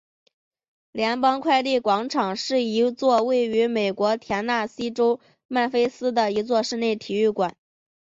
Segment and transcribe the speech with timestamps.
[0.93, 7.55] 联邦快递广场是一座位于美国田纳西州曼菲斯的一座室内体育馆。